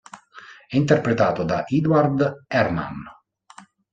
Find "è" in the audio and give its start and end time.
0.67-0.75